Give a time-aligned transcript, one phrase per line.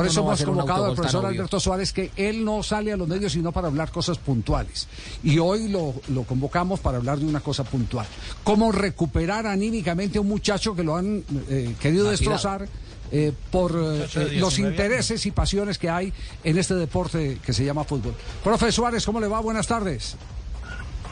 [0.00, 3.32] Por eso hemos convocado al profesor Alberto Suárez, que él no sale a los medios
[3.32, 4.88] sino para hablar cosas puntuales.
[5.22, 8.06] Y hoy lo, lo convocamos para hablar de una cosa puntual.
[8.42, 12.66] ¿Cómo recuperar anímicamente a un muchacho que lo han eh, querido destrozar?
[13.12, 16.12] Eh, por eh, los intereses y pasiones que hay
[16.44, 18.14] en este deporte que se llama fútbol.
[18.44, 19.40] Profe Suárez, ¿cómo le va?
[19.40, 20.16] Buenas tardes.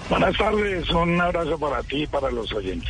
[0.08, 2.88] Buenas tardes, un abrazo para ti y para los oyentes.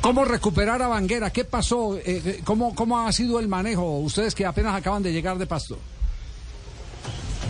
[0.00, 1.30] ¿Cómo recuperar a Vanguera?
[1.30, 1.98] ¿Qué pasó?
[2.44, 3.98] ¿cómo, ¿Cómo ha sido el manejo?
[3.98, 5.78] Ustedes que apenas acaban de llegar de Pasto.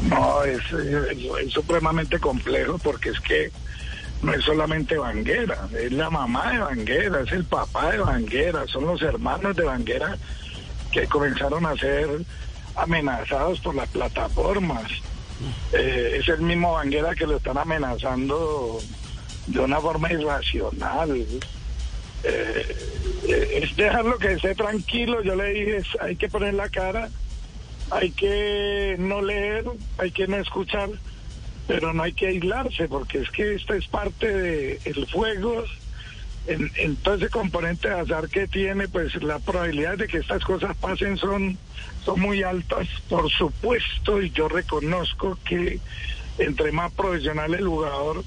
[0.08, 3.50] No, es, es, supremamente complejo porque es que
[4.22, 8.86] no es solamente Vanguera, es la mamá de Vanguera, es el papá de Vanguera, son
[8.86, 10.16] los hermanos de Vanguera
[10.92, 12.08] que comenzaron a ser
[12.76, 14.90] amenazados por las plataformas.
[15.72, 18.78] Eh, es el mismo Vanguera que lo están amenazando
[19.46, 21.26] de una forma irracional.
[22.24, 22.76] Eh,
[23.28, 25.22] eh, dejarlo que esté tranquilo.
[25.22, 27.08] Yo le dije, hay que poner la cara,
[27.90, 29.64] hay que no leer,
[29.98, 30.90] hay que no escuchar,
[31.66, 35.64] pero no hay que aislarse, porque es que esta es parte del el fuego
[36.46, 41.16] en, ese componente de azar que tiene, pues la probabilidad de que estas cosas pasen
[41.16, 41.58] son,
[42.04, 45.80] son muy altas, por supuesto, y yo reconozco que
[46.38, 48.24] entre más profesional el jugador,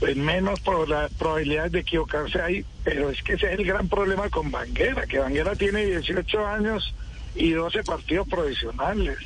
[0.00, 4.50] pues menos probabilidades de equivocarse hay, pero es que ese es el gran problema con
[4.50, 6.94] Vanguera, que Vanguera tiene 18 años
[7.34, 9.18] y 12 partidos profesionales.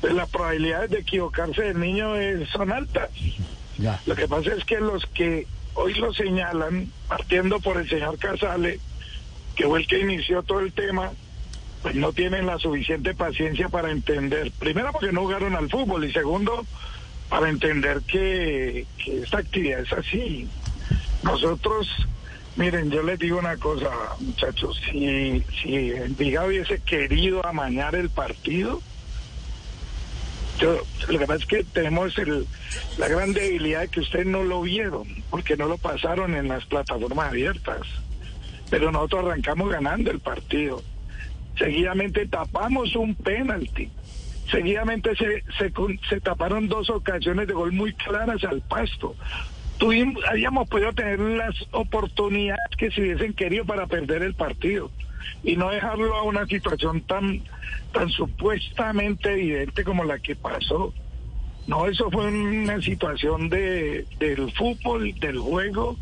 [0.00, 2.14] Pues las probabilidades de equivocarse del niño
[2.52, 3.10] son altas.
[4.06, 8.80] Lo que pasa es que los que hoy lo señalan, partiendo por el señor Casale,
[9.54, 11.12] que fue el que inició todo el tema,
[11.82, 16.12] pues no tienen la suficiente paciencia para entender, primero porque no jugaron al fútbol y
[16.12, 16.66] segundo,
[17.28, 20.48] para entender que, esta actividad es así.
[21.22, 21.88] Nosotros,
[22.56, 23.90] miren, yo les digo una cosa,
[24.20, 28.80] muchachos, si, si Envigado hubiese querido amañar el partido,
[30.58, 32.46] yo, lo que pasa es que tenemos el,
[32.96, 36.64] la gran debilidad de que ustedes no lo vieron, porque no lo pasaron en las
[36.64, 37.82] plataformas abiertas.
[38.68, 40.82] Pero nosotros arrancamos ganando el partido.
[41.56, 43.90] Seguidamente tapamos un penalti.
[44.50, 45.72] Seguidamente se, se,
[46.08, 49.14] se taparon dos ocasiones de gol muy claras al pasto.
[49.78, 54.90] Tuvimos, habíamos podido tener las oportunidades que se hubiesen querido para perder el partido
[55.44, 57.42] y no dejarlo a una situación tan,
[57.92, 60.92] tan supuestamente evidente como la que pasó.
[61.66, 65.96] No, eso fue una situación de, del fútbol, del juego,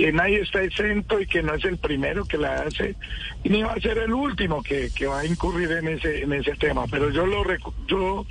[0.00, 2.96] que nadie está exento y que no es el primero que la hace
[3.44, 6.52] ni va a ser el último que, que va a incurrir en ese en ese
[6.52, 6.86] tema.
[6.90, 7.44] Pero yo lo
[7.86, 8.24] yo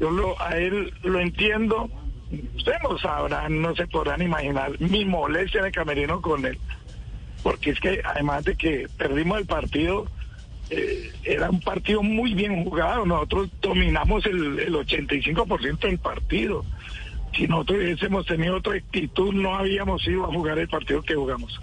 [0.00, 1.88] yo lo a él lo entiendo.
[2.56, 6.58] Ustedes no sabrán no se podrán imaginar mi molestia en el camerino con él.
[7.44, 10.06] Porque es que además de que perdimos el partido,
[10.70, 16.64] eh, era un partido muy bien jugado, nosotros dominamos el, el 85% del partido.
[17.36, 21.60] Si nosotros hubiésemos tenido otra actitud, no habíamos ido a jugar el partido que jugamos.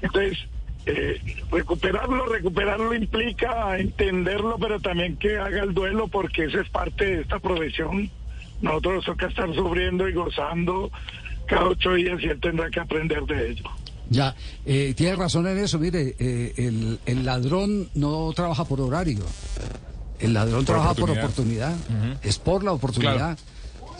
[0.00, 0.38] Entonces,
[0.86, 1.20] eh,
[1.50, 7.22] recuperarlo, recuperarlo implica entenderlo, pero también que haga el duelo, porque eso es parte de
[7.22, 8.08] esta profesión.
[8.62, 10.90] Nosotros toca estar sufriendo y gozando
[11.46, 13.64] cada ocho días y él tendrá que aprender de ello.
[14.08, 15.80] Ya, eh, tiene razón en eso.
[15.80, 19.24] Mire, eh, el, el, ladrón no trabaja por horario.
[20.20, 21.74] El ladrón trabaja por oportunidad.
[22.22, 23.36] Es por la oportunidad.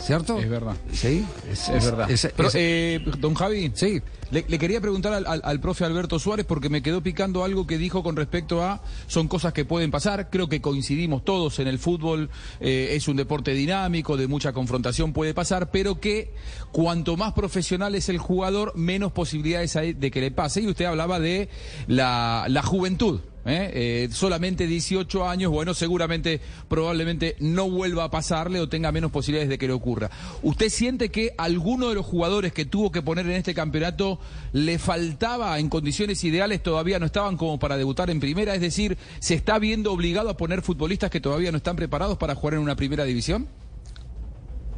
[0.06, 0.39] ¿Cierto?
[0.39, 0.77] Es verdad.
[0.93, 2.09] Sí, es, verdad.
[2.55, 4.00] Eh, don Javi, sí.
[4.31, 8.15] Le, quería preguntar al, profe Alberto Suárez porque me quedó picando algo que dijo con
[8.15, 10.31] respecto a son cosas que pueden pasar.
[10.31, 12.31] Creo que coincidimos todos en el fútbol.
[12.61, 16.33] Eh, es un deporte dinámico, de mucha confrontación puede pasar, pero que
[16.71, 20.61] cuanto más profesional es el jugador, menos posibilidades hay de que le pase.
[20.61, 21.49] Y usted hablaba de
[21.88, 23.23] la, la juventud.
[23.47, 23.71] ¿Eh?
[23.73, 29.49] Eh, solamente 18 años, bueno, seguramente, probablemente no vuelva a pasarle o tenga menos posibilidades
[29.49, 30.11] de que le ocurra.
[30.43, 34.19] ¿Usted siente que alguno de los jugadores que tuvo que poner en este campeonato
[34.53, 38.55] le faltaba en condiciones ideales, todavía no estaban como para debutar en primera?
[38.55, 42.35] Es decir, ¿se está viendo obligado a poner futbolistas que todavía no están preparados para
[42.35, 43.49] jugar en una primera división?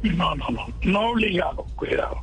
[0.03, 2.21] No, no, no, no obligado, cuidado.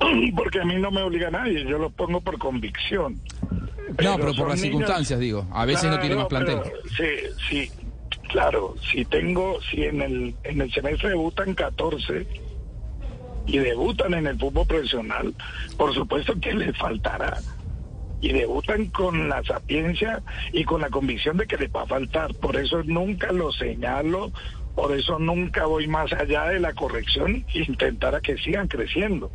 [0.36, 3.18] Porque a mí no me obliga nadie, yo lo pongo por convicción.
[4.02, 5.46] no, pero por las circunstancias, digo.
[5.52, 6.60] A veces no tiene más plantel.
[6.96, 7.08] sí,
[7.48, 7.70] sí,
[8.28, 8.74] claro.
[8.92, 12.26] Si tengo, si en el, en el semestre debutan 14
[13.46, 15.34] y debutan en el fútbol profesional,
[15.76, 17.38] por supuesto que les faltará.
[18.20, 20.22] Y debutan con la sapiencia
[20.52, 22.34] y con la convicción de que les va a faltar.
[22.34, 24.32] Por eso nunca lo señalo
[24.76, 29.32] por eso nunca voy más allá de la corrección e intentar a que sigan creciendo.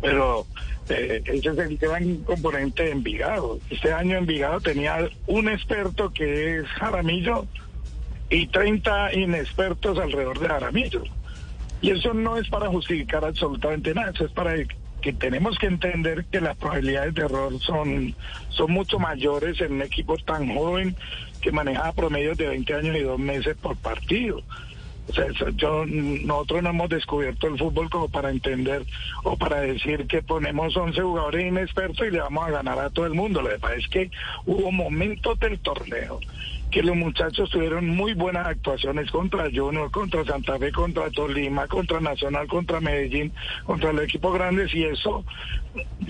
[0.00, 0.46] Pero
[0.88, 3.60] eh, ese es el gran componente de Envigado.
[3.70, 7.46] Este año Envigado tenía un experto que es Jaramillo,
[8.30, 11.02] y 30 inexpertos alrededor de Jaramillo.
[11.82, 14.54] Y eso no es para justificar absolutamente nada, eso es para
[15.00, 18.14] que tenemos que entender que las probabilidades de error son,
[18.48, 20.94] son mucho mayores en un equipo tan joven
[21.40, 24.42] que maneja promedios de 20 años y dos meses por partido.
[25.08, 25.26] O sea,
[25.56, 28.84] yo, nosotros no hemos descubierto el fútbol como para entender
[29.24, 33.06] o para decir que ponemos 11 jugadores inexpertos y le vamos a ganar a todo
[33.06, 33.42] el mundo.
[33.42, 34.10] Lo que pasa es que
[34.46, 36.20] hubo momentos del torneo
[36.70, 42.00] que los muchachos tuvieron muy buenas actuaciones contra Junior, contra Santa Fe, contra Tolima, contra
[42.00, 43.32] Nacional, contra Medellín,
[43.64, 45.24] contra los equipos grandes y eso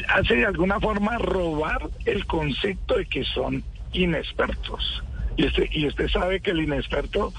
[0.08, 5.02] hace de alguna forma robar el concepto de que son inexpertos.
[5.36, 7.32] Y usted, y usted sabe que el inexperto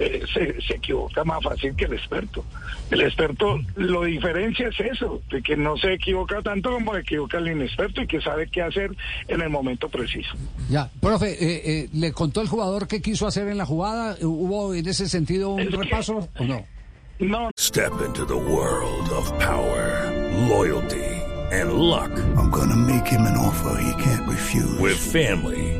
[0.00, 2.42] eh, se, equivoca más fácil que el experto.
[2.90, 7.36] El experto lo diferencia es eso, de que no se equivoca tanto como se equivoca
[7.36, 8.96] el inexperto y que sabe qué hacer
[9.28, 10.30] en el momento preciso.
[10.70, 14.16] Ya, profe, eh, eh, ¿le contó el jugador qué quiso hacer en la jugada?
[14.22, 16.64] ¿Hubo en ese sentido un repaso o no?
[17.18, 17.50] No.
[17.58, 20.10] Step into the world of power,
[20.48, 21.04] loyalty
[21.52, 22.10] and luck.
[22.38, 24.78] I'm gonna make him an offer he can't refuse.
[24.78, 25.79] With family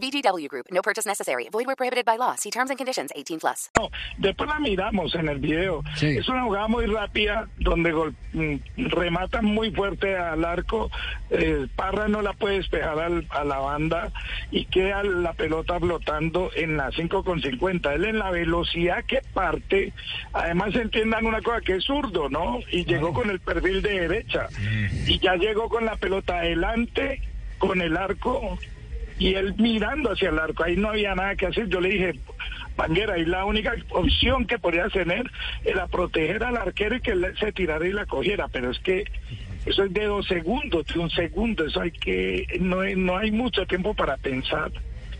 [0.00, 1.48] VGW Group, no purchase necessary.
[1.50, 2.34] Void where prohibited by law.
[2.36, 3.70] See terms and conditions 18 plus.
[3.76, 5.82] No, después la miramos en el video.
[5.96, 6.18] Sí.
[6.18, 10.90] Es una jugada muy rápida donde gol, mm, rematan muy fuerte al arco.
[11.30, 14.12] Eh, Parra no la puede despejar al, a la banda
[14.50, 17.94] y queda la pelota flotando en la 5 con 50.
[17.94, 19.92] Él en la velocidad que parte,
[20.32, 22.60] además entiendan una cosa que es zurdo, ¿no?
[22.70, 24.48] Y llegó con el perfil de derecha.
[25.06, 27.22] Y ya llegó con la pelota adelante,
[27.58, 28.58] con el arco
[29.18, 31.68] y él mirando hacia el arco, ahí no había nada que hacer.
[31.68, 32.12] Yo le dije,
[32.76, 35.30] Banguera, y la única opción que podía tener
[35.64, 39.04] era proteger al arquero y que él se tirara y la cogiera, pero es que
[39.64, 43.66] eso es de dos segundos, de un segundo, eso hay que, no, no hay mucho
[43.66, 44.70] tiempo para pensar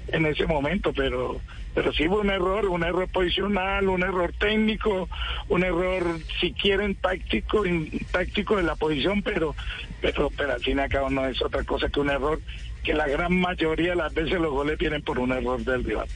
[0.08, 1.40] en ese momento, pero
[1.76, 5.10] pero sí hubo un error, un error posicional, un error técnico,
[5.50, 6.04] un error,
[6.40, 7.64] si quieren, táctico,
[8.10, 9.54] táctico de la posición, pero,
[10.00, 12.40] pero, pero al fin y al cabo no es otra cosa que un error
[12.86, 16.06] que la gran mayoría de las veces los goles vienen por un error del rival.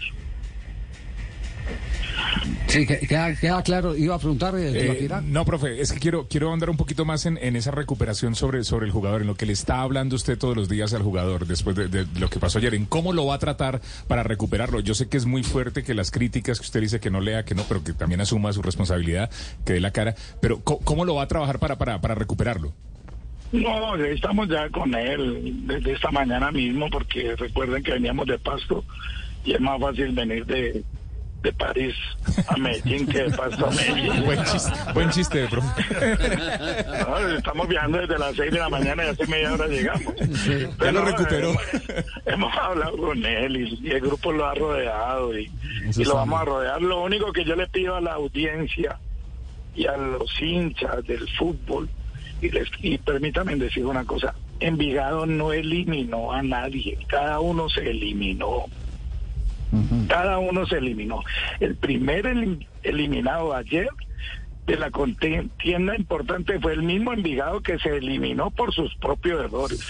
[2.68, 3.96] Sí, queda, queda, claro.
[3.96, 4.54] Iba a preguntar.
[4.56, 8.62] Eh, no, profe, es que quiero quiero andar un poquito más en, esa recuperación sobre,
[8.62, 11.48] sobre el jugador, en lo que le está hablando usted todos los días al jugador
[11.48, 14.78] después de, lo que pasó ayer, en cómo lo va a tratar para recuperarlo.
[14.78, 17.44] Yo sé que es muy fuerte que las críticas que usted dice que no lea,
[17.44, 19.28] que no, pero que también asuma su responsabilidad,
[19.64, 22.72] que dé la cara, pero ¿cómo, lo va a trabajar para, para, para recuperarlo?
[23.52, 28.84] No, estamos ya con él desde esta mañana mismo, porque recuerden que veníamos de Pasto
[29.44, 30.84] y es más fácil venir de,
[31.42, 31.94] de París
[32.46, 34.24] a Medellín que de Pasto a Medellín.
[34.24, 35.62] buen chiste, buen chiste bro.
[37.36, 40.14] estamos viajando desde las 6 de la mañana y hace media hora llegamos.
[40.80, 41.52] ya lo recuperó.
[42.26, 45.50] Hemos, hablado con él y, el grupo lo ha rodeado y,
[45.96, 46.82] y lo vamos a rodear.
[46.82, 48.96] Lo único que yo le pido a la audiencia
[49.74, 51.88] y a los hinchas del fútbol
[52.40, 58.64] y, permítanme decir una cosa, Envigado no eliminó a nadie, cada uno se eliminó.
[60.08, 61.22] Cada uno se eliminó.
[61.60, 62.26] El primer
[62.82, 63.88] eliminado ayer
[64.66, 69.80] de la contienda importante fue el mismo Envigado que se eliminó por sus propios errores.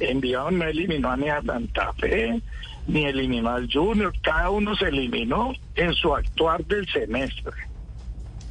[0.00, 2.40] Envigado no eliminó ni a Santa Fe,
[2.86, 7.52] ni eliminó al Junior, cada uno se eliminó en su actuar del semestre.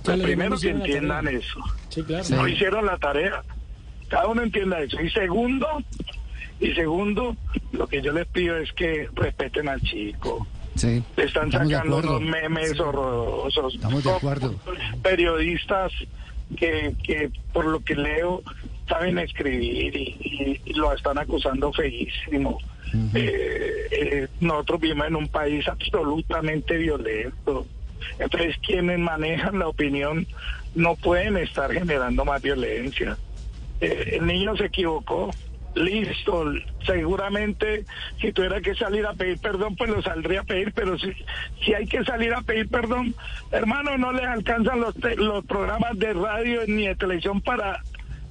[0.04, 1.60] Primero que entiendan eso.
[2.32, 3.44] No hicieron la tarea.
[4.10, 5.02] Cada uno entienda eso.
[5.02, 5.68] Y segundo,
[6.60, 7.36] y segundo,
[7.72, 10.46] lo que yo les pido es que respeten al chico.
[10.76, 13.76] Sí, están sacando unos memes horrorosos.
[13.76, 14.56] Estamos de acuerdo.
[15.02, 15.92] Periodistas
[16.56, 18.42] que, que, por lo que leo,
[18.88, 22.58] saben escribir y, lo están acusando feísimo.
[23.14, 27.66] Eh, eh, nosotros vivimos en un país absolutamente violento.
[28.20, 30.28] Entonces, quienes manejan la opinión
[30.76, 33.18] no pueden estar generando más violencia.
[33.80, 35.32] Eh, el niño se equivocó.
[35.74, 36.52] Listo,
[36.86, 37.86] seguramente
[38.20, 41.14] si tuviera que salir a pedir perdón, pues lo saldría a pedir, pero si,
[41.64, 43.16] si hay que salir a pedir perdón,
[43.52, 47.80] hermano, no les alcanzan los, los programas de radio ni de televisión para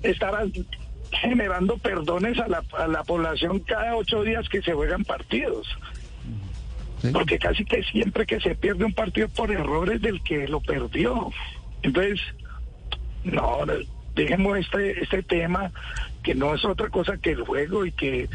[0.02, 0.34] estar
[1.12, 5.66] generando perdones a la, a la población cada ocho días que se juegan partidos.
[7.12, 11.30] Porque casi que siempre que se pierde un partido por errores del que lo perdió.
[11.82, 12.20] Entonces,
[13.24, 13.58] no,
[14.14, 15.72] dejemos este, este tema
[16.22, 18.28] que no es otra cosa que el juego y que,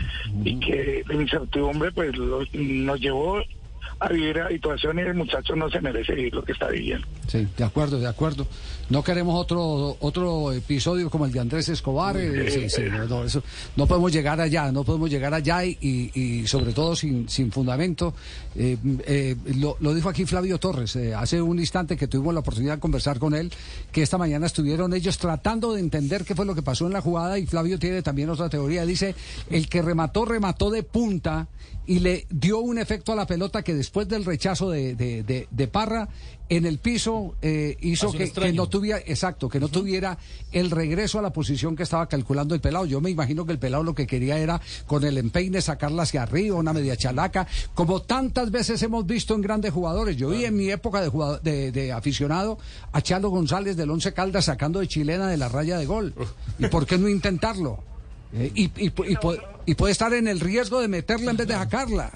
[0.44, 3.42] y que la incertidumbre pues nos llevó
[4.00, 7.08] a vivir la situación y el muchacho no se merece vivir lo que está viviendo.
[7.28, 8.48] Sí, de acuerdo, de acuerdo.
[8.90, 12.18] No queremos otro otro episodio como el de Andrés Escobar.
[12.18, 13.42] Eh, sí, sí, no, eso,
[13.76, 18.14] no podemos llegar allá, no podemos llegar allá y, y, sobre todo sin, sin fundamento.
[18.56, 22.76] Eh, eh, lo, lo, dijo aquí Flavio Torres hace un instante que tuvimos la oportunidad
[22.76, 23.52] de conversar con él,
[23.92, 27.02] que esta mañana estuvieron ellos tratando de entender qué fue lo que pasó en la
[27.02, 28.86] jugada y Flavio tiene también otra teoría.
[28.86, 29.16] Dice,
[29.50, 31.48] el que remató, remató de punta
[31.88, 35.68] y le dio un efecto a la pelota que después del rechazo de, de, de,
[35.68, 36.10] Parra
[36.50, 40.18] en el piso eh, hizo que, no tuviera, exacto, que no tuviera
[40.52, 42.88] el regreso a la posición que estaba calculando el pelado.
[42.88, 46.24] Yo me imagino que el pelado lo que quería era con el empeine sacarla hacia
[46.24, 50.18] arriba, una media chalaca, como tantas veces hemos visto en grandes jugadores.
[50.18, 52.58] Yo vi en mi época de, de, aficionado
[52.92, 56.16] a Chalo González del Once Caldas sacando de chilena de la raya de gol.
[56.58, 57.95] ¿Y por qué no intentarlo?
[58.34, 58.92] Eh, y, y,
[59.66, 62.12] y, puede estar en el riesgo de meterla en vez de sacarla.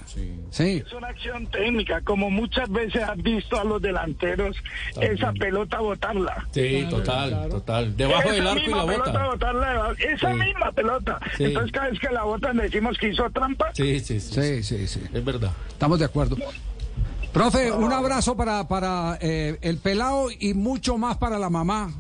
[0.52, 0.84] Sí.
[0.86, 4.58] Es una acción técnica, como muchas veces has visto a los delanteros
[5.00, 6.48] esa pelota botarla.
[6.52, 7.96] Sí, total, total.
[7.96, 9.28] Debajo del arco y la bota.
[9.28, 11.20] Botarla, esa misma pelota.
[11.38, 13.72] Entonces cada vez que la botan decimos que hizo trampa.
[13.74, 14.62] Sí, sí, sí.
[14.64, 15.52] Sí, sí, Es verdad.
[15.70, 16.36] Estamos de acuerdo.
[17.32, 21.94] Profe, un abrazo para, para eh, el pelado y mucho más para la mamá.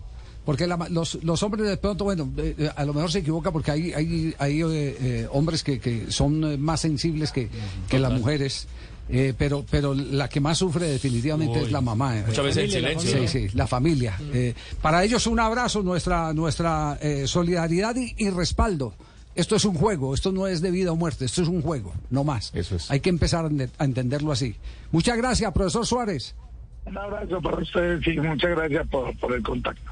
[0.49, 3.69] Porque los, los, hombres de pronto, bueno, eh, eh, a lo mejor se equivoca porque
[3.69, 7.49] hay, hay, hay eh, hombres que, que, son más sensibles que,
[7.87, 8.67] que las mujeres.
[9.37, 12.23] pero pero la que más sufre definitivamente es la mamá.
[12.25, 13.11] Muchas veces el silencio.
[13.11, 14.17] Sí, sí, la familia.
[14.81, 18.95] para ellos un abrazo, nuestra nuestra solidaridad y, y, respaldo.
[19.35, 21.93] Esto es un juego, esto no es de vida o muerte, esto es un juego,
[22.09, 22.51] no más.
[22.55, 22.89] Eso es.
[22.89, 23.45] Hay que empezar
[23.77, 24.55] a entenderlo así.
[24.91, 26.33] Muchas gracias, profesor Suárez.
[26.85, 29.91] Un abrazo para ustedes y muchas gracias por, por el contacto.